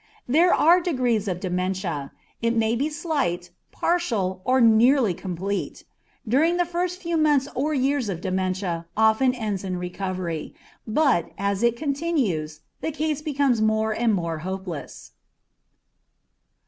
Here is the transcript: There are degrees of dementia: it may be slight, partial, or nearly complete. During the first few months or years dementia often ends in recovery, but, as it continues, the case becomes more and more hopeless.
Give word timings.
There 0.27 0.51
are 0.51 0.81
degrees 0.81 1.27
of 1.27 1.39
dementia: 1.39 2.11
it 2.41 2.55
may 2.55 2.75
be 2.75 2.89
slight, 2.89 3.51
partial, 3.71 4.41
or 4.45 4.59
nearly 4.59 5.13
complete. 5.13 5.83
During 6.27 6.57
the 6.57 6.65
first 6.65 6.99
few 6.99 7.17
months 7.17 7.47
or 7.53 7.75
years 7.75 8.07
dementia 8.07 8.87
often 8.97 9.35
ends 9.35 9.63
in 9.63 9.77
recovery, 9.77 10.55
but, 10.87 11.29
as 11.37 11.61
it 11.61 11.77
continues, 11.77 12.61
the 12.81 12.91
case 12.91 13.21
becomes 13.21 13.61
more 13.61 13.91
and 13.93 14.15
more 14.15 14.39
hopeless. 14.39 15.11